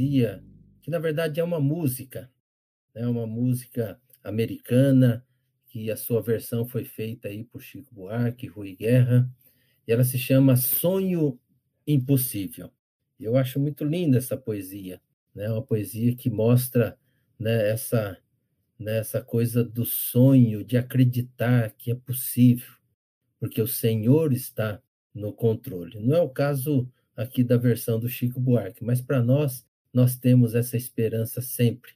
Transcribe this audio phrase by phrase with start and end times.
[0.00, 0.42] poesia
[0.80, 2.30] que, na verdade, é uma música,
[2.94, 3.06] né?
[3.06, 5.24] uma música americana,
[5.66, 9.30] que a sua versão foi feita aí por Chico Buarque, Rui Guerra,
[9.86, 11.38] e ela se chama Sonho
[11.86, 12.70] Impossível.
[13.18, 15.00] Eu acho muito linda essa poesia,
[15.34, 15.50] né?
[15.50, 16.98] Uma poesia que mostra,
[17.38, 18.16] né, essa
[18.78, 22.72] né, essa coisa do sonho, de acreditar que é possível,
[23.38, 24.82] porque o Senhor está
[25.14, 26.00] no controle.
[26.00, 30.54] Não é o caso aqui da versão do Chico Buarque, mas para nós nós temos
[30.54, 31.92] essa esperança sempre,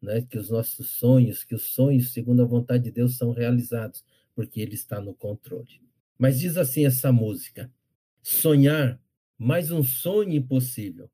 [0.00, 4.04] né, que os nossos sonhos, que os sonhos segundo a vontade de Deus são realizados,
[4.34, 5.80] porque ele está no controle.
[6.18, 7.72] Mas diz assim essa música:
[8.22, 9.00] sonhar
[9.38, 11.10] mais um sonho impossível,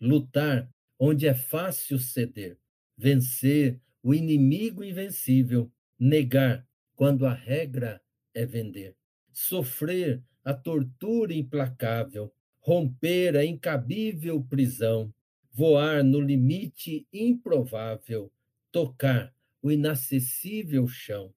[0.00, 2.56] lutar onde é fácil ceder,
[2.96, 8.00] vencer o inimigo invencível, negar quando a regra
[8.32, 8.94] é vender,
[9.32, 15.12] sofrer a tortura implacável, romper a incabível prisão,
[15.54, 18.32] voar no limite improvável,
[18.72, 21.32] tocar o inacessível chão.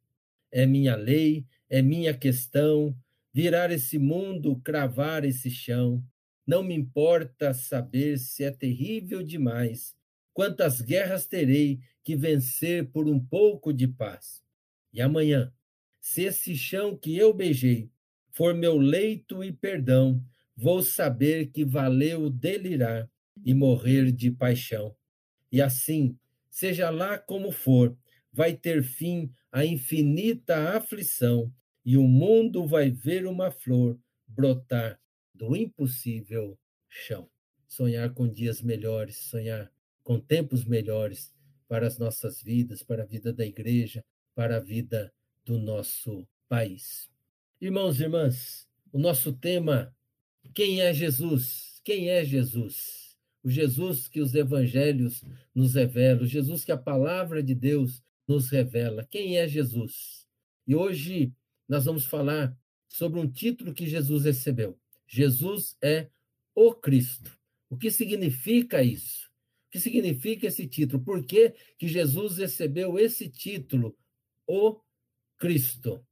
[0.52, 2.98] É minha lei, é minha questão,
[3.32, 6.04] virar esse mundo, cravar esse chão.
[6.48, 9.96] Não me importa saber se é terrível demais,
[10.34, 14.42] quantas guerras terei que vencer por um pouco de paz.
[14.92, 15.54] E amanhã,
[16.00, 17.92] se esse chão que eu beijei
[18.32, 20.24] for meu leito e perdão,
[20.56, 23.08] vou saber que valeu delirar
[23.44, 24.96] e morrer de paixão.
[25.52, 26.18] E assim,
[26.50, 27.98] seja lá como for,
[28.32, 31.52] vai ter fim a infinita aflição,
[31.86, 35.00] e o mundo vai ver uma flor brotar
[35.34, 37.30] do impossível chão.
[37.68, 39.72] Sonhar com dias melhores, sonhar
[40.04, 41.34] com tempos melhores
[41.68, 44.04] para as nossas vidas, para a vida da igreja,
[44.36, 45.14] para a vida
[45.46, 47.10] do nosso país.
[47.60, 49.96] Irmãos e irmãs, o nosso tema,
[50.54, 51.82] quem é Jesus?
[51.84, 53.07] Quem é Jesus?
[53.48, 55.24] O Jesus que os evangelhos
[55.56, 59.08] nos revelam, o Jesus que a palavra de Deus nos revela.
[59.10, 60.28] Quem é Jesus?
[60.68, 61.32] E hoje
[61.66, 62.54] nós vamos falar
[62.90, 64.78] sobre um título que Jesus recebeu.
[65.08, 66.10] Jesus é
[66.54, 67.40] o Cristo.
[67.70, 69.30] O que significa isso?
[69.68, 71.02] O que significa esse título?
[71.02, 73.96] Por que, que Jesus recebeu esse título,
[74.46, 74.78] o
[75.38, 76.06] Cristo?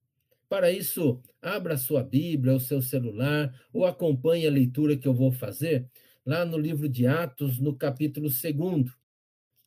[0.48, 5.34] Para isso, abra sua Bíblia, o seu celular, ou acompanhe a leitura que eu vou
[5.34, 5.86] fazer
[6.26, 8.92] lá no livro de Atos, no capítulo 2.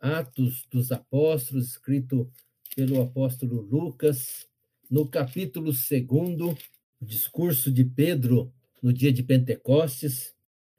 [0.01, 2.31] Atos dos Apóstolos, escrito
[2.75, 4.47] pelo apóstolo Lucas,
[4.91, 6.57] no capítulo 2,
[7.01, 8.53] o discurso de Pedro
[8.83, 10.35] no dia de Pentecostes,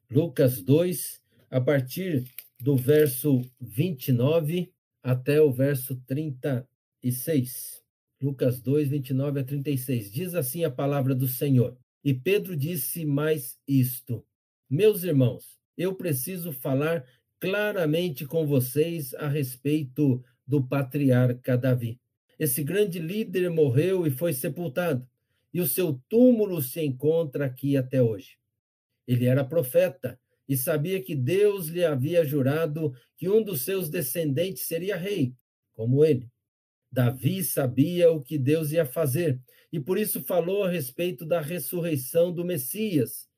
[0.10, 2.26] Lucas 2, a partir
[2.60, 4.72] do verso 29
[5.04, 7.82] até o verso 36.
[8.22, 10.12] Lucas 2, 29 a 36.
[10.12, 11.78] Diz assim a palavra do Senhor.
[12.04, 14.26] E Pedro disse mais isto:
[14.70, 17.06] Meus irmãos, eu preciso falar
[17.40, 21.98] claramente com vocês a respeito do patriarca Davi.
[22.38, 25.08] Esse grande líder morreu e foi sepultado,
[25.54, 28.38] e o seu túmulo se encontra aqui até hoje.
[29.08, 34.68] Ele era profeta e sabia que Deus lhe havia jurado que um dos seus descendentes
[34.68, 35.34] seria rei,
[35.74, 36.30] como ele.
[36.92, 39.40] Davi sabia o que Deus ia fazer
[39.72, 43.30] e por isso falou a respeito da ressurreição do Messias.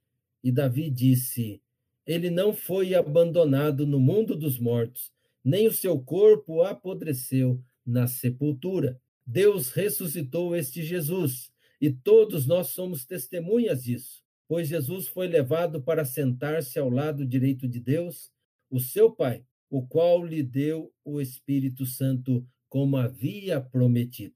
[0.44, 1.62] E Davi disse:
[2.06, 5.12] ele não foi abandonado no mundo dos mortos,
[5.44, 9.00] nem o seu corpo apodreceu na sepultura.
[9.26, 16.06] Deus ressuscitou este Jesus, e todos nós somos testemunhas disso, pois Jesus foi levado para
[16.06, 18.32] sentar-se ao lado direito de Deus,
[18.70, 24.36] o seu Pai, o qual lhe deu o Espírito Santo como havia prometido.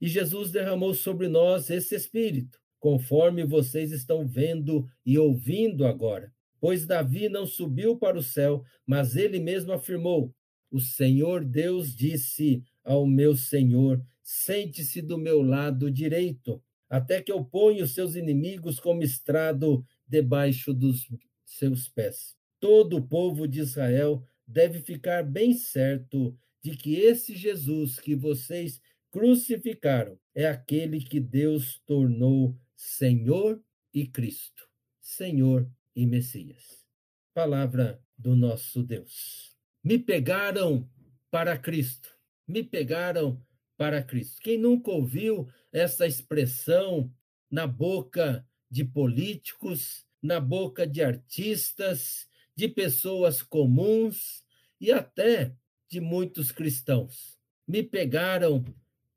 [0.00, 6.32] E Jesus derramou sobre nós esse Espírito, conforme vocês estão vendo e ouvindo agora.
[6.60, 10.34] Pois Davi não subiu para o céu, mas ele mesmo afirmou:
[10.70, 17.44] O Senhor Deus disse ao meu Senhor: Sente-se do meu lado direito, até que eu
[17.44, 21.08] ponha os seus inimigos como estrado debaixo dos
[21.44, 22.36] seus pés.
[22.60, 28.80] Todo o povo de Israel deve ficar bem certo de que esse Jesus que vocês
[29.10, 33.62] crucificaram é aquele que Deus tornou Senhor
[33.92, 34.68] e Cristo.
[35.00, 35.68] Senhor
[36.00, 36.82] e Messias.
[37.34, 39.54] Palavra do nosso Deus.
[39.84, 40.88] Me pegaram
[41.30, 42.08] para Cristo.
[42.48, 43.44] Me pegaram
[43.76, 44.40] para Cristo.
[44.40, 47.12] Quem nunca ouviu essa expressão
[47.50, 52.26] na boca de políticos, na boca de artistas,
[52.56, 54.42] de pessoas comuns
[54.80, 55.54] e até
[55.86, 57.38] de muitos cristãos?
[57.68, 58.64] Me pegaram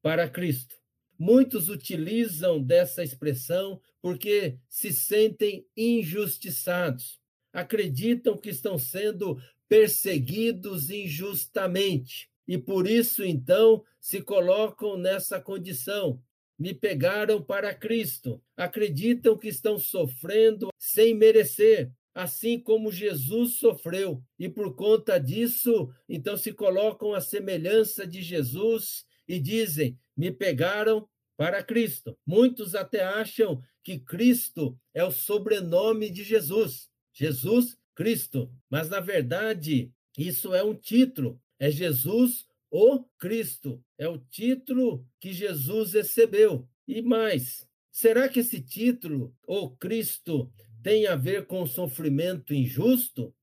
[0.01, 0.75] para Cristo.
[1.18, 7.19] Muitos utilizam dessa expressão porque se sentem injustiçados,
[7.54, 9.39] acreditam que estão sendo
[9.69, 12.30] perseguidos injustamente.
[12.48, 16.21] E por isso, então, se colocam nessa condição.
[16.60, 18.42] Me pegaram para Cristo.
[18.56, 24.21] Acreditam que estão sofrendo sem merecer, assim como Jesus sofreu.
[24.38, 31.07] E por conta disso, então se colocam à semelhança de Jesus e dizem: Me pegaram
[31.38, 32.18] para Cristo.
[32.25, 36.89] Muitos até acham que Cristo é o sobrenome de Jesus.
[37.12, 38.51] Jesus Cristo.
[38.69, 41.42] Mas, na verdade, isso é um título.
[41.60, 43.83] É Jesus o Cristo.
[43.98, 46.68] É o título que Jesus recebeu.
[46.88, 50.51] E mais, será que esse título, o Cristo,
[50.81, 53.33] tem a ver com sofrimento injusto?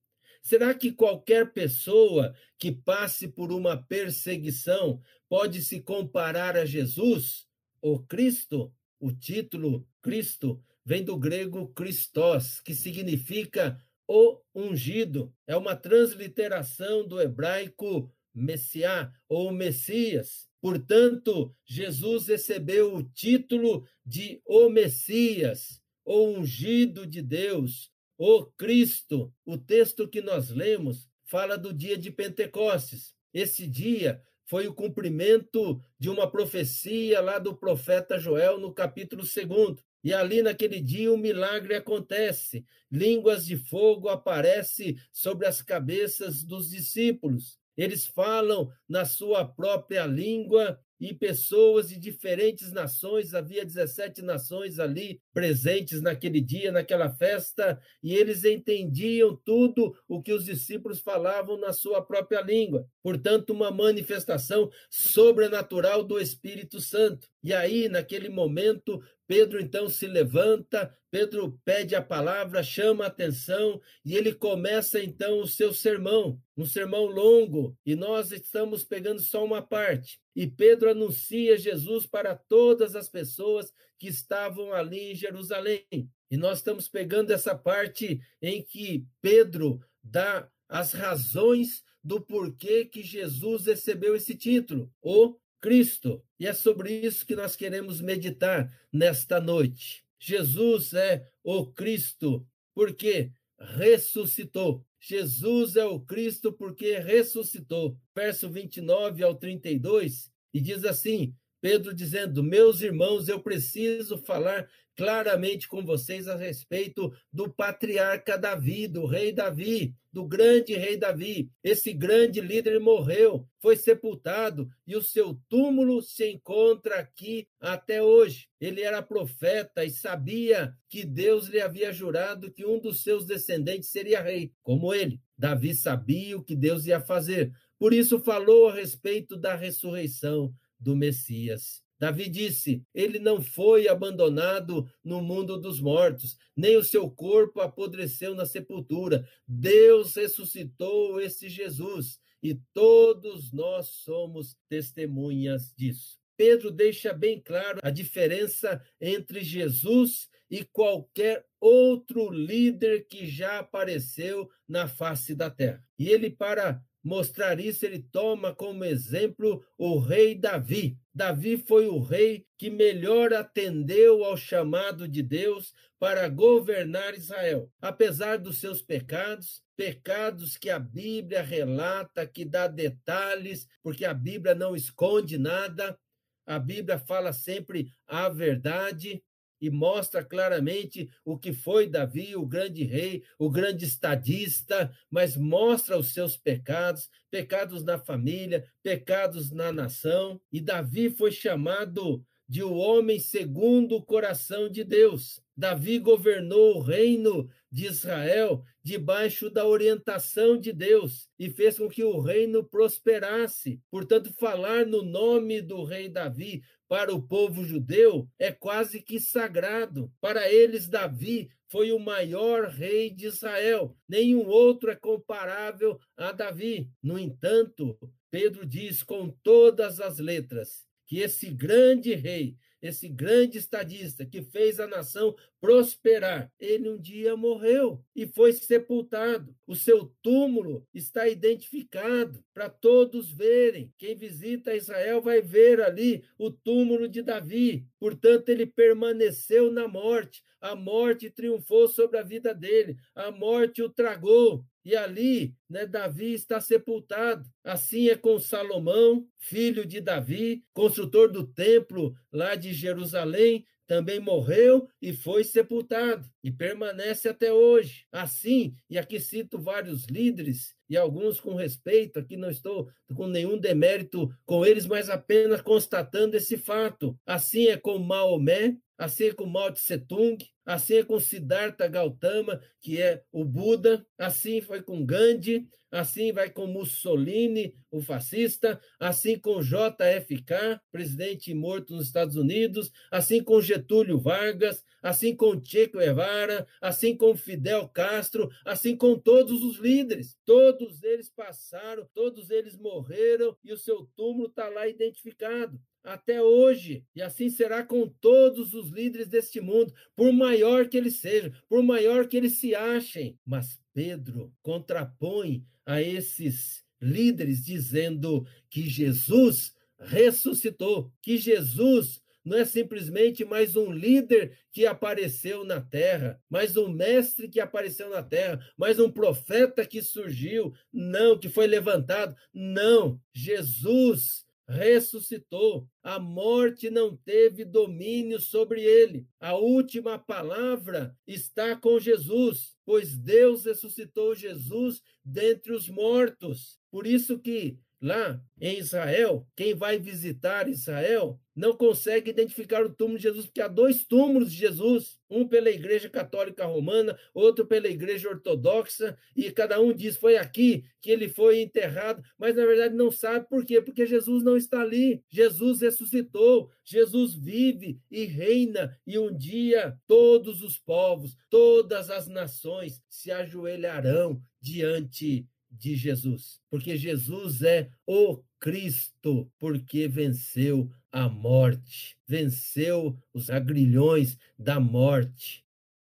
[0.42, 7.46] Será que qualquer pessoa que passe por uma perseguição pode se comparar a Jesus,
[7.80, 8.72] o Cristo?
[8.98, 15.32] O título Cristo vem do grego Christos, que significa o ungido.
[15.46, 20.48] É uma transliteração do hebraico Messiá ou Messias.
[20.60, 27.90] Portanto, Jesus recebeu o título de o Messias, o ungido de Deus,
[28.20, 29.32] o Cristo.
[29.46, 33.14] O texto que nós lemos fala do dia de Pentecostes.
[33.32, 39.82] Esse dia foi o cumprimento de uma profecia lá do profeta Joel no capítulo 2.
[40.04, 42.62] E ali naquele dia um milagre acontece.
[42.92, 47.58] Línguas de fogo aparecem sobre as cabeças dos discípulos.
[47.74, 55.20] Eles falam na sua própria língua e pessoas de diferentes nações, havia 17 nações ali
[55.32, 61.72] presentes naquele dia, naquela festa, e eles entendiam tudo o que os discípulos falavam na
[61.72, 62.86] sua própria língua.
[63.02, 67.28] Portanto, uma manifestação sobrenatural do Espírito Santo.
[67.42, 73.80] E aí, naquele momento, Pedro então se levanta, Pedro pede a palavra, chama a atenção
[74.04, 79.44] e ele começa então o seu sermão, um sermão longo, e nós estamos pegando só
[79.44, 80.20] uma parte.
[80.34, 85.84] E Pedro anuncia Jesus para todas as pessoas que estavam ali em Jerusalém.
[86.30, 93.02] E nós estamos pegando essa parte em que Pedro dá as razões do porquê que
[93.02, 96.24] Jesus recebeu esse título, o Cristo.
[96.38, 100.04] E é sobre isso que nós queremos meditar nesta noite.
[100.18, 104.86] Jesus é o Cristo porque ressuscitou.
[105.00, 107.96] Jesus é o Cristo porque ressuscitou.
[108.14, 115.66] Verso 29 ao 32, e diz assim: Pedro dizendo: Meus irmãos, eu preciso falar claramente
[115.66, 121.50] com vocês a respeito do patriarca Davi, do rei Davi, do grande rei Davi.
[121.64, 128.48] Esse grande líder morreu, foi sepultado e o seu túmulo se encontra aqui até hoje.
[128.60, 133.90] Ele era profeta e sabia que Deus lhe havia jurado que um dos seus descendentes
[133.90, 135.18] seria rei, como ele.
[135.36, 137.52] Davi sabia o que Deus ia fazer.
[137.78, 141.82] Por isso falou a respeito da ressurreição do Messias.
[141.98, 148.34] Davi disse: Ele não foi abandonado no mundo dos mortos, nem o seu corpo apodreceu
[148.34, 149.28] na sepultura.
[149.46, 156.18] Deus ressuscitou esse Jesus e todos nós somos testemunhas disso.
[156.38, 164.48] Pedro deixa bem claro a diferença entre Jesus e qualquer outro líder que já apareceu
[164.66, 165.84] na face da terra.
[165.98, 170.98] E ele, para mostrar isso, ele toma como exemplo o rei Davi.
[171.14, 177.70] Davi foi o rei que melhor atendeu ao chamado de Deus para governar Israel.
[177.80, 184.54] Apesar dos seus pecados, pecados que a Bíblia relata, que dá detalhes, porque a Bíblia
[184.54, 185.98] não esconde nada,
[186.46, 189.22] a Bíblia fala sempre a verdade
[189.60, 195.98] e mostra claramente o que foi Davi, o grande rei, o grande estadista, mas mostra
[195.98, 200.40] os seus pecados, pecados na família, pecados na nação.
[200.52, 205.40] E Davi foi chamado de o um homem segundo o coração de Deus.
[205.56, 212.02] Davi governou o reino de Israel debaixo da orientação de Deus e fez com que
[212.02, 213.80] o reino prosperasse.
[213.88, 220.12] Portanto, falar no nome do rei Davi para o povo judeu é quase que sagrado.
[220.20, 223.96] Para eles, Davi foi o maior rei de Israel.
[224.08, 226.90] Nenhum outro é comparável a Davi.
[227.00, 227.96] No entanto,
[228.28, 234.80] Pedro diz com todas as letras que esse grande rei esse grande estadista que fez
[234.80, 239.54] a nação prosperar, ele um dia morreu e foi sepultado.
[239.66, 243.92] O seu túmulo está identificado para todos verem.
[243.98, 247.86] Quem visita Israel vai ver ali o túmulo de Davi.
[247.98, 250.42] Portanto, ele permaneceu na morte.
[250.60, 252.96] A morte triunfou sobre a vida dele.
[253.14, 254.64] A morte o tragou.
[254.84, 257.48] E ali, né, Davi está sepultado.
[257.62, 264.88] Assim é com Salomão, filho de Davi, construtor do templo lá de Jerusalém, também morreu
[265.02, 268.06] e foi sepultado e permanece até hoje.
[268.12, 273.58] Assim, e aqui cito vários líderes e alguns com respeito, aqui não estou com nenhum
[273.58, 277.18] demérito com eles, mas apenas constatando esse fato.
[277.26, 283.00] Assim é com Maomé, assim é com Mao Tse Tung, assim com Siddhartha Gautama, que
[283.00, 289.62] é o Buda, assim foi com Gandhi, assim vai com Mussolini, o fascista, assim com
[289.62, 297.16] JFK, presidente morto nos Estados Unidos, assim com Getúlio Vargas, assim com Che Guevara, assim
[297.16, 300.36] com Fidel Castro, assim com todos os líderes.
[300.44, 307.04] Todos eles passaram, todos eles morreram e o seu túmulo está lá identificado até hoje,
[307.14, 311.82] e assim será com todos os líderes deste mundo, por maior que eles sejam, por
[311.82, 313.38] maior que eles se achem.
[313.44, 323.44] Mas Pedro contrapõe a esses líderes dizendo que Jesus ressuscitou, que Jesus não é simplesmente
[323.44, 328.98] mais um líder que apareceu na terra, mais um mestre que apareceu na terra, mais
[328.98, 332.34] um profeta que surgiu, não, que foi levantado.
[332.52, 335.88] Não, Jesus ressuscitou.
[336.02, 339.26] A morte não teve domínio sobre ele.
[339.40, 346.78] A última palavra está com Jesus, pois Deus ressuscitou Jesus dentre os mortos.
[346.90, 353.18] Por isso que lá em Israel, quem vai visitar Israel não consegue identificar o túmulo
[353.18, 357.88] de Jesus, porque há dois túmulos de Jesus, um pela Igreja Católica Romana, outro pela
[357.88, 362.94] Igreja Ortodoxa, e cada um diz foi aqui que ele foi enterrado, mas na verdade
[362.94, 365.22] não sabe por quê, porque Jesus não está ali.
[365.28, 373.02] Jesus ressuscitou, Jesus vive e reina, e um dia todos os povos, todas as nações
[373.08, 383.16] se ajoelharão diante de Jesus, porque Jesus é o Cristo, porque venceu a morte, venceu
[383.32, 385.64] os agrilhões da morte,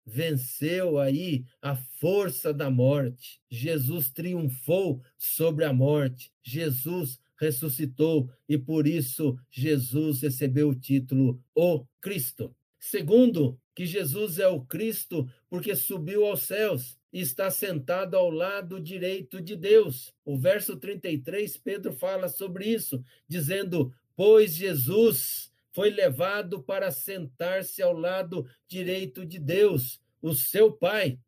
[0.06, 3.40] venceu aí a força da morte.
[3.50, 6.32] Jesus triunfou sobre a morte.
[6.44, 12.56] Jesus ressuscitou e por isso Jesus recebeu o título o Cristo.
[12.80, 19.40] Segundo, que Jesus é o Cristo porque subiu aos céus está sentado ao lado direito
[19.40, 20.14] de Deus.
[20.26, 27.94] O verso 33, Pedro fala sobre isso, dizendo: Pois Jesus foi levado para sentar-se ao
[27.94, 31.20] lado direito de Deus, o seu Pai.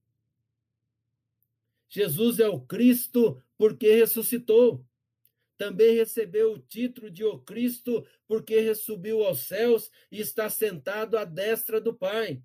[1.88, 4.84] Jesus é o Cristo porque ressuscitou.
[5.58, 11.24] Também recebeu o título de o Cristo porque ressubiu aos céus e está sentado à
[11.24, 12.42] destra do Pai.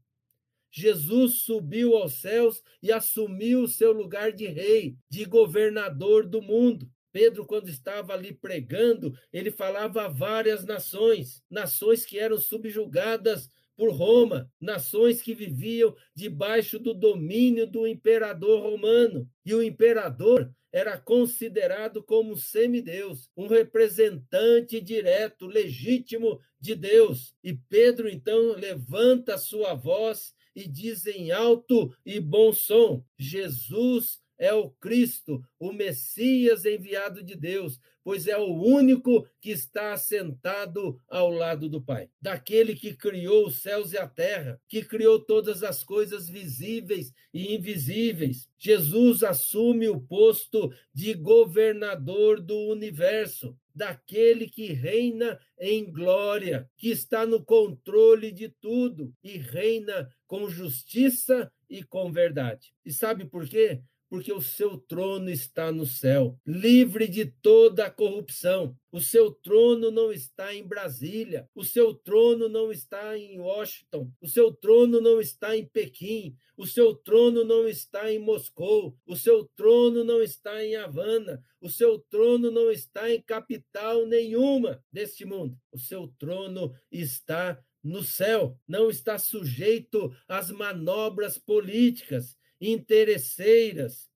[0.71, 6.89] Jesus subiu aos céus e assumiu o seu lugar de rei, de governador do mundo.
[7.13, 13.93] Pedro, quando estava ali pregando, ele falava a várias nações, nações que eram subjugadas por
[13.93, 19.29] Roma, nações que viviam debaixo do domínio do imperador romano.
[19.45, 27.35] E o imperador era considerado como semideus, um representante direto, legítimo de Deus.
[27.43, 34.55] E Pedro então levanta sua voz e diz em alto e bom som: Jesus é
[34.55, 41.31] o Cristo, o Messias enviado de Deus, pois é o único que está assentado ao
[41.31, 42.09] lado do Pai.
[42.21, 47.55] Daquele que criou os céus e a terra, que criou todas as coisas visíveis e
[47.55, 48.49] invisíveis.
[48.59, 57.27] Jesus assume o posto de governador do universo daquele que reina em glória, que está
[57.27, 62.73] no controle de tudo e reina com justiça e com verdade.
[62.85, 63.81] E sabe por quê?
[64.11, 68.77] Porque o seu trono está no céu, livre de toda a corrupção.
[68.91, 74.27] O seu trono não está em Brasília, o seu trono não está em Washington, o
[74.27, 79.49] seu trono não está em Pequim, o seu trono não está em Moscou, o seu
[79.55, 85.57] trono não está em Havana, o seu trono não está em capital nenhuma deste mundo.
[85.71, 94.09] O seu trono está no céu, não está sujeito às manobras políticas, interesseiras.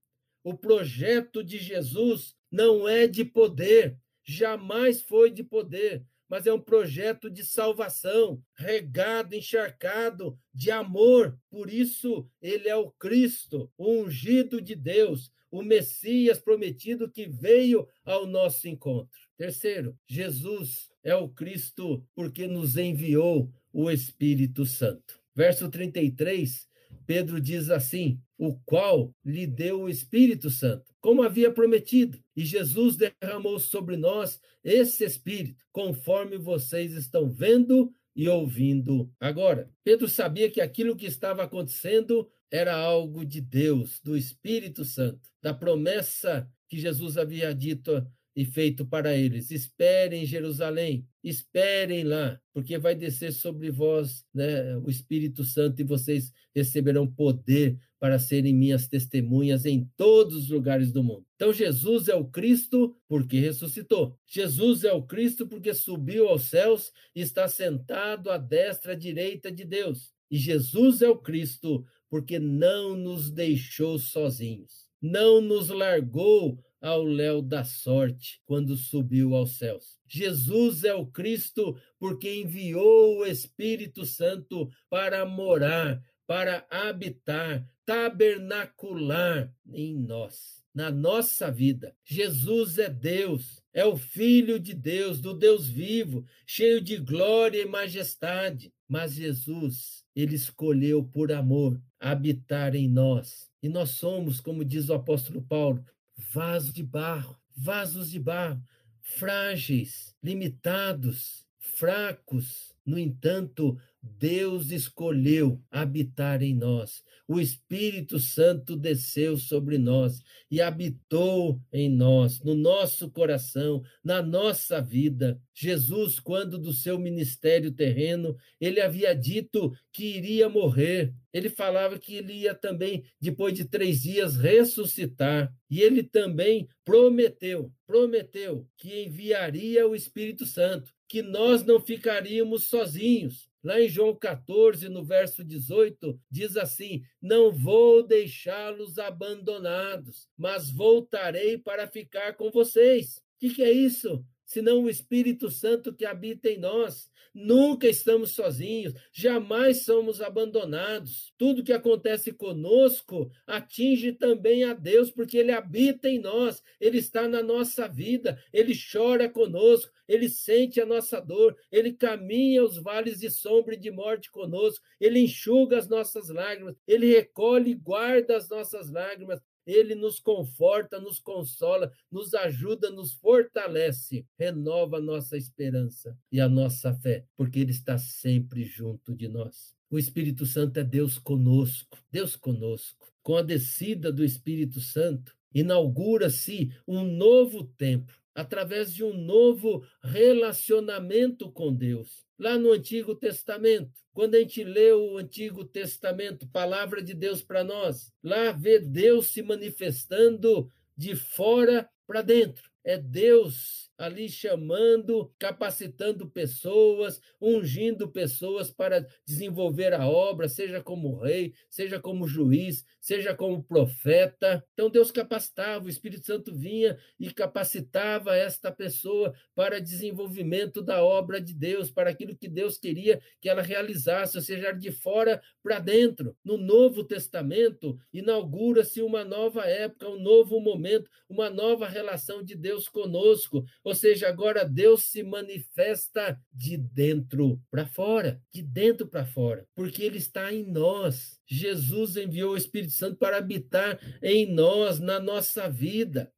[0.43, 6.61] O projeto de Jesus não é de poder, jamais foi de poder, mas é um
[6.61, 11.39] projeto de salvação, regado, encharcado de amor.
[11.51, 17.87] Por isso, ele é o Cristo, o ungido de Deus, o Messias prometido que veio
[18.05, 19.19] ao nosso encontro.
[19.37, 25.21] Terceiro, Jesus é o Cristo porque nos enviou o Espírito Santo.
[25.35, 26.69] Verso 33
[27.07, 32.19] Pedro diz assim: o qual lhe deu o Espírito Santo, como havia prometido.
[32.37, 39.71] E Jesus derramou sobre nós esse Espírito, conforme vocês estão vendo e ouvindo agora.
[39.83, 45.53] Pedro sabia que aquilo que estava acontecendo era algo de Deus, do Espírito Santo, da
[45.53, 52.79] promessa que Jesus havia dito e feito para eles: esperem em Jerusalém, esperem lá, porque
[52.79, 58.87] vai descer sobre vós né, o Espírito Santo e vocês receberão poder para serem minhas
[58.87, 61.25] testemunhas em todos os lugares do mundo.
[61.37, 64.19] Então, Jesus é o Cristo porque ressuscitou.
[64.27, 69.65] Jesus é o Cristo porque subiu aos céus e está sentado à destra direita de
[69.65, 70.13] Deus.
[70.31, 77.41] E Jesus é o Cristo porque não nos deixou sozinhos, não nos largou ao léu
[77.41, 79.99] da sorte quando subiu aos céus.
[80.07, 89.97] Jesus é o Cristo porque enviou o Espírito Santo para morar, para habitar, tabernacular em
[89.97, 91.97] nós, na nossa vida.
[92.05, 97.67] Jesus é Deus, é o Filho de Deus, do Deus vivo, cheio de glória e
[97.67, 98.71] majestade.
[98.87, 103.49] Mas Jesus, ele escolheu por amor habitar em nós.
[103.63, 105.83] E nós somos, como diz o apóstolo Paulo,
[106.17, 108.63] vaso de barro, vasos de barro,
[109.01, 112.74] frágeis, limitados, fracos.
[112.85, 117.03] No entanto, Deus escolheu habitar em nós.
[117.27, 124.81] O Espírito Santo desceu sobre nós e habitou em nós, no nosso coração, na nossa
[124.83, 125.41] vida.
[125.55, 131.15] Jesus, quando do seu ministério terreno, ele havia dito que iria morrer.
[131.33, 135.51] Ele falava que ele ia também, depois de três dias, ressuscitar.
[135.71, 143.49] E ele também prometeu, prometeu que enviaria o Espírito Santo, que nós não ficaríamos sozinhos,
[143.65, 151.57] Lá em João 14, no verso 18, diz assim: Não vou deixá-los abandonados, mas voltarei
[151.57, 153.17] para ficar com vocês.
[153.17, 154.23] O que, que é isso?
[154.55, 157.11] Senão o Espírito Santo que habita em nós.
[157.35, 161.35] Nunca estamos sozinhos, jamais somos abandonados.
[161.37, 167.27] Tudo que acontece conosco atinge também a Deus, porque Ele habita em nós, Ele está
[167.27, 173.19] na nossa vida, Ele chora conosco, Ele sente a nossa dor, Ele caminha os vales
[173.19, 178.37] de sombra e de morte conosco, Ele enxuga as nossas lágrimas, Ele recolhe e guarda
[178.37, 185.37] as nossas lágrimas, ele nos conforta, nos consola, nos ajuda, nos fortalece, renova a nossa
[185.37, 189.75] esperança e a nossa fé, porque Ele está sempre junto de nós.
[189.91, 193.13] O Espírito Santo é Deus conosco, Deus conosco.
[193.23, 201.51] Com a descida do Espírito Santo, inaugura-se um novo tempo, através de um novo relacionamento
[201.53, 202.25] com Deus.
[202.39, 207.63] Lá no Antigo Testamento, quando a gente lê o Antigo Testamento, palavra de Deus para
[207.63, 212.71] nós, lá vê Deus se manifestando de fora para dentro.
[212.83, 221.55] É Deus ali chamando, capacitando pessoas, ungindo pessoas para desenvolver a obra, seja como rei,
[221.71, 224.65] seja como juiz, seja como profeta.
[224.73, 231.41] Então Deus capacitava, o Espírito Santo vinha e capacitava esta pessoa para desenvolvimento da obra
[231.41, 235.79] de Deus, para aquilo que Deus queria que ela realizasse, ou seja, de fora para
[235.79, 236.37] dentro.
[236.45, 242.89] No Novo Testamento, inaugura-se uma nova época, um novo momento, uma nova relação de Deus
[242.89, 249.67] conosco ou seja, agora Deus se manifesta de dentro para fora, de dentro para fora,
[249.75, 251.39] porque ele está em nós.
[251.47, 256.33] Jesus enviou o Espírito Santo para habitar em nós, na nossa vida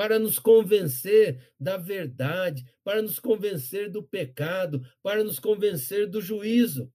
[0.00, 6.90] para nos convencer da verdade, para nos convencer do pecado, para nos convencer do juízo,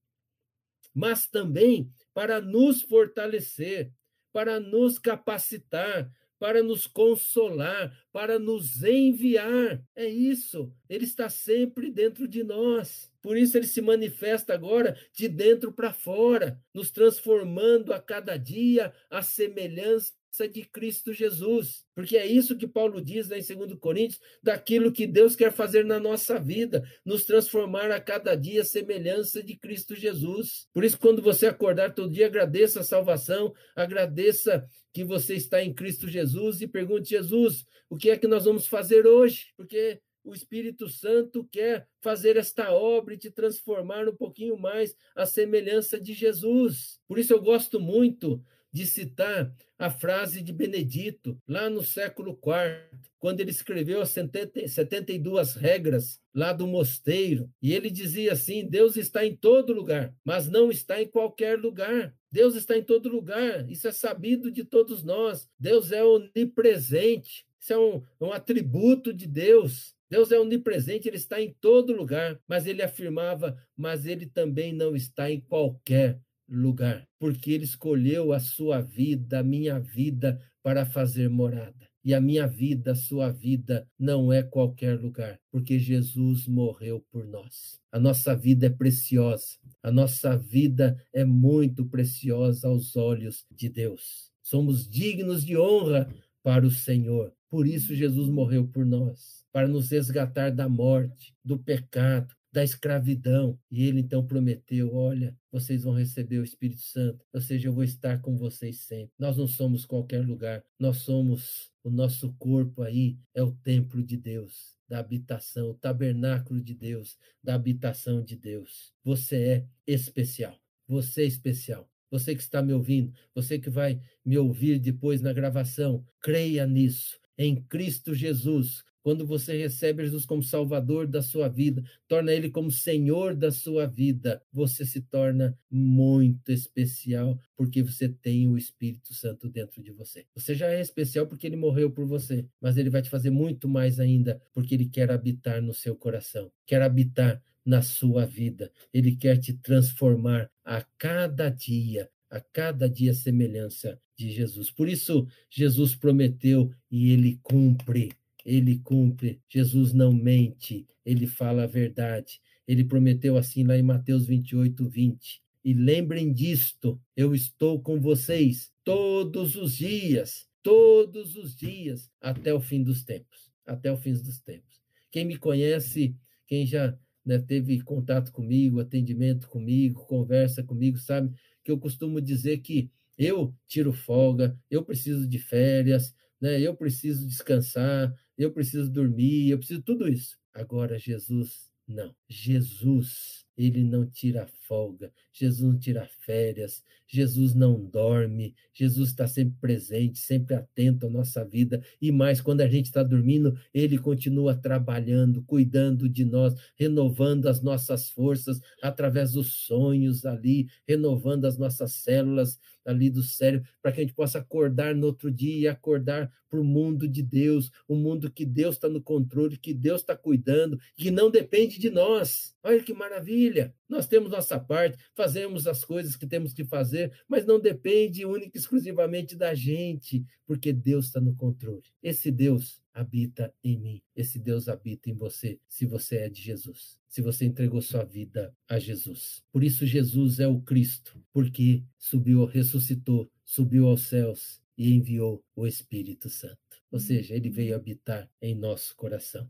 [0.92, 3.92] mas também para nos fortalecer,
[4.34, 9.84] para nos capacitar, para nos consolar, para nos enviar.
[9.96, 10.74] É isso.
[10.90, 13.12] Ele está sempre dentro de nós.
[13.26, 18.94] Por isso ele se manifesta agora de dentro para fora, nos transformando a cada dia
[19.10, 20.14] a semelhança
[20.48, 21.84] de Cristo Jesus.
[21.96, 25.84] Porque é isso que Paulo diz lá em 2 Coríntios, daquilo que Deus quer fazer
[25.84, 30.68] na nossa vida, nos transformar a cada dia a semelhança de Cristo Jesus.
[30.72, 35.74] Por isso, quando você acordar todo dia, agradeça a salvação, agradeça que você está em
[35.74, 39.48] Cristo Jesus e pergunte, Jesus, o que é que nós vamos fazer hoje?
[39.58, 45.26] Porque o Espírito Santo quer fazer esta obra e te transformar um pouquinho mais à
[45.26, 47.00] semelhança de Jesus.
[47.08, 48.44] Por isso eu gosto muito
[48.76, 55.54] de citar a frase de Benedito, lá no século IV, quando ele escreveu as 72
[55.54, 57.50] regras lá do mosteiro.
[57.62, 62.14] E ele dizia assim: Deus está em todo lugar, mas não está em qualquer lugar.
[62.30, 65.48] Deus está em todo lugar, isso é sabido de todos nós.
[65.58, 69.95] Deus é onipresente, isso é um, um atributo de Deus.
[70.10, 74.96] Deus é onipresente, ele está em todo lugar, mas ele afirmava, mas ele também não
[74.96, 81.30] está em qualquer lugar, porque ele escolheu a sua vida, a minha vida, para fazer
[81.30, 81.88] morada.
[82.04, 87.26] E a minha vida, a sua vida, não é qualquer lugar, porque Jesus morreu por
[87.26, 87.80] nós.
[87.92, 94.32] A nossa vida é preciosa, a nossa vida é muito preciosa aos olhos de Deus.
[94.44, 96.08] Somos dignos de honra
[96.44, 97.34] para o Senhor.
[97.50, 103.58] Por isso, Jesus morreu por nós, para nos resgatar da morte, do pecado, da escravidão.
[103.72, 107.86] E ele então prometeu: olha, vocês vão receber o Espírito Santo, ou seja, eu vou
[107.86, 109.14] estar com vocês sempre.
[109.18, 114.18] Nós não somos qualquer lugar, nós somos o nosso corpo aí, é o templo de
[114.18, 114.76] Deus.
[114.90, 118.94] Da habitação, o tabernáculo de Deus, da habitação de Deus.
[119.06, 120.60] Você é especial.
[120.86, 121.90] Você é especial.
[122.12, 127.18] Você que está me ouvindo, você que vai me ouvir depois na gravação, creia nisso.
[127.38, 132.72] Em Cristo Jesus, quando você recebe Jesus como Salvador da sua vida, torna Ele como
[132.72, 139.48] Senhor da sua vida, você se torna muito especial, porque você tem o Espírito Santo
[139.48, 140.26] dentro de você.
[140.34, 143.70] Você já é especial porque Ele morreu por você, mas Ele vai te fazer muito
[143.70, 148.72] mais ainda, porque Ele quer habitar no seu coração, quer habitar na sua vida.
[148.92, 154.72] Ele quer te transformar a cada dia, a cada dia semelhança de Jesus.
[154.72, 158.10] Por isso, Jesus prometeu e ele cumpre
[158.46, 159.42] ele cumpre.
[159.50, 162.40] Jesus não mente, ele fala a verdade.
[162.68, 165.42] Ele prometeu assim lá em Mateus 28, 20.
[165.64, 172.62] E lembrem disto, eu estou com vocês todos os dias, todos os dias, até o
[172.62, 173.52] fim dos tempos.
[173.66, 174.80] Até o fim dos tempos.
[175.12, 181.72] Quem me conhece, quem já né, teve contato comigo, atendimento comigo, conversa comigo, sabe que
[181.72, 186.60] eu costumo dizer que eu tiro folga, eu preciso de férias, né?
[186.60, 190.38] Eu preciso descansar, eu preciso dormir, eu preciso tudo isso.
[190.54, 192.16] Agora Jesus não.
[192.28, 199.56] Jesus, ele não tira folga, Jesus não tira férias, Jesus não dorme, Jesus está sempre
[199.62, 201.84] presente, sempre atento à nossa vida.
[202.02, 207.62] E mais, quando a gente está dormindo, ele continua trabalhando, cuidando de nós, renovando as
[207.62, 214.00] nossas forças através dos sonhos ali, renovando as nossas células ali do cérebro, para que
[214.00, 217.96] a gente possa acordar no outro dia e acordar para o mundo de Deus, o
[217.96, 221.90] um mundo que Deus está no controle, que Deus está cuidando, que não depende de
[221.90, 222.56] nós.
[222.64, 223.74] Olha que maravilha!
[223.90, 228.58] Nós temos nossa parte, fazemos as coisas que temos que fazer, mas não depende única
[228.58, 231.84] e exclusivamente da gente, porque Deus está no controle.
[232.02, 234.02] Esse Deus habita em mim.
[234.16, 238.56] Esse Deus habita em você, se você é de Jesus, se você entregou sua vida
[238.68, 239.44] a Jesus.
[239.52, 245.68] Por isso, Jesus é o Cristo, porque subiu, ressuscitou, subiu aos céus e enviou o
[245.68, 246.58] Espírito Santo.
[246.90, 249.48] Ou seja, ele veio habitar em nosso coração,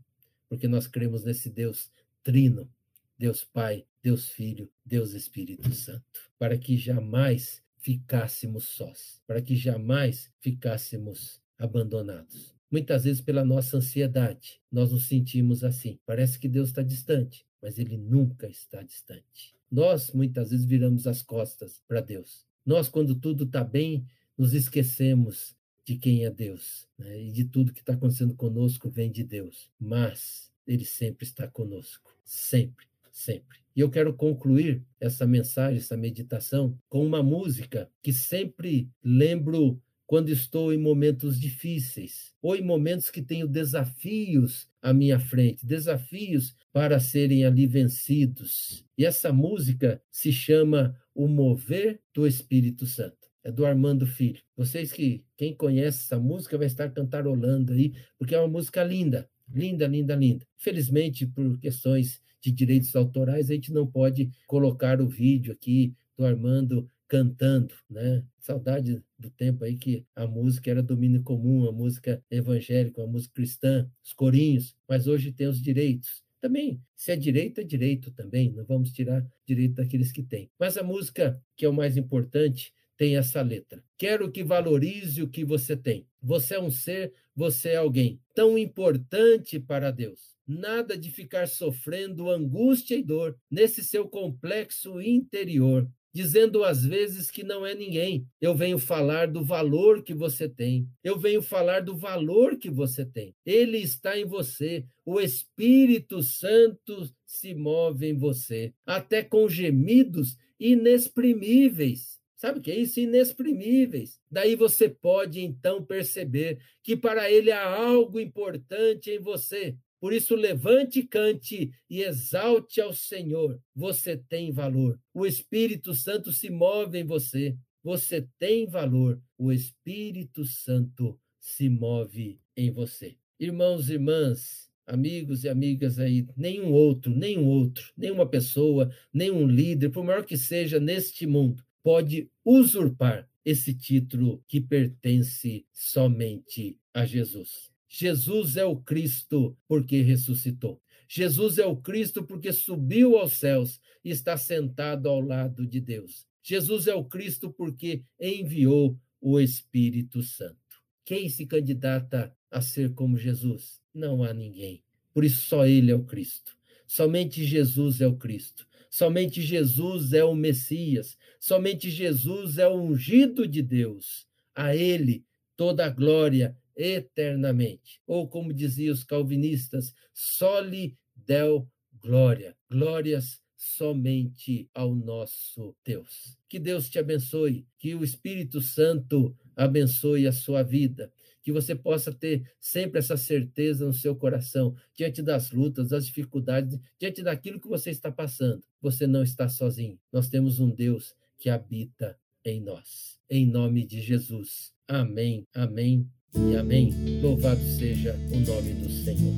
[0.48, 1.90] porque nós cremos nesse Deus
[2.24, 2.68] trino,
[3.16, 6.04] Deus Pai, Deus Filho, Deus Espírito Santo,
[6.38, 12.55] para que jamais ficássemos sós, para que jamais ficássemos abandonados.
[12.70, 15.98] Muitas vezes, pela nossa ansiedade, nós nos sentimos assim.
[16.04, 19.54] Parece que Deus está distante, mas Ele nunca está distante.
[19.70, 22.44] Nós, muitas vezes, viramos as costas para Deus.
[22.64, 24.04] Nós, quando tudo está bem,
[24.36, 26.88] nos esquecemos de quem é Deus.
[26.98, 27.22] Né?
[27.22, 29.70] E de tudo que está acontecendo conosco vem de Deus.
[29.78, 32.12] Mas Ele sempre está conosco.
[32.24, 33.58] Sempre, sempre.
[33.74, 40.30] E eu quero concluir essa mensagem, essa meditação, com uma música que sempre lembro quando
[40.30, 47.00] estou em momentos difíceis ou em momentos que tenho desafios à minha frente, desafios para
[47.00, 48.84] serem ali vencidos.
[48.96, 53.26] E essa música se chama O Mover do Espírito Santo.
[53.42, 54.42] É do Armando Filho.
[54.56, 59.28] Vocês que, quem conhece essa música, vai estar cantarolando aí, porque é uma música linda,
[59.48, 60.44] linda, linda, linda.
[60.56, 66.24] Felizmente, por questões de direitos autorais, a gente não pode colocar o vídeo aqui do
[66.24, 68.22] Armando cantando, né?
[68.38, 73.34] Saudade do tempo aí que a música era domínio comum, a música evangélica, a música
[73.34, 76.22] cristã, os corinhos, mas hoje tem os direitos.
[76.40, 80.50] Também, se é direito, é direito também, não vamos tirar direito daqueles que têm.
[80.58, 83.82] Mas a música, que é o mais importante, tem essa letra.
[83.98, 86.06] Quero que valorize o que você tem.
[86.22, 90.36] Você é um ser, você é alguém tão importante para Deus.
[90.46, 97.44] Nada de ficar sofrendo angústia e dor nesse seu complexo interior dizendo às vezes que
[97.44, 98.26] não é ninguém.
[98.40, 100.88] Eu venho falar do valor que você tem.
[101.04, 103.34] Eu venho falar do valor que você tem.
[103.44, 104.86] Ele está em você.
[105.04, 112.18] O Espírito Santo se move em você, até com gemidos inexprimíveis.
[112.34, 112.98] Sabe o que é isso?
[112.98, 114.18] Inexprimíveis.
[114.30, 119.76] Daí você pode então perceber que para ele há algo importante em você.
[120.00, 123.60] Por isso, levante, cante e exalte ao Senhor.
[123.74, 125.00] Você tem valor.
[125.12, 127.56] O Espírito Santo se move em você.
[127.82, 129.20] Você tem valor.
[129.38, 133.16] O Espírito Santo se move em você.
[133.38, 139.90] Irmãos e irmãs, amigos e amigas aí, nenhum outro, nenhum outro, nenhuma pessoa, nenhum líder,
[139.90, 147.70] por maior que seja neste mundo, pode usurpar esse título que pertence somente a Jesus.
[147.88, 150.80] Jesus é o Cristo porque ressuscitou.
[151.08, 156.26] Jesus é o Cristo porque subiu aos céus e está sentado ao lado de Deus.
[156.42, 160.56] Jesus é o Cristo porque enviou o Espírito Santo.
[161.04, 163.80] Quem se candidata a ser como Jesus?
[163.94, 164.82] Não há ninguém.
[165.12, 166.56] Por isso só ele é o Cristo.
[166.86, 168.66] Somente Jesus é o Cristo.
[168.90, 171.16] Somente Jesus é o Messias.
[171.38, 174.26] Somente Jesus é o ungido de Deus.
[174.54, 175.24] A ele
[175.56, 178.00] toda a glória eternamente.
[178.06, 181.68] Ou como diziam os calvinistas, soli del
[182.00, 182.56] glória.
[182.70, 186.36] Glórias somente ao nosso Deus.
[186.48, 191.10] Que Deus te abençoe, que o Espírito Santo abençoe a sua vida,
[191.42, 196.78] que você possa ter sempre essa certeza no seu coração, diante das lutas, das dificuldades,
[196.98, 198.62] diante daquilo que você está passando.
[198.80, 199.98] Você não está sozinho.
[200.12, 203.18] Nós temos um Deus que habita em nós.
[203.28, 204.72] Em nome de Jesus.
[204.86, 207.20] Amém, amém e amém.
[207.22, 209.34] Louvado seja o nome do Senhor.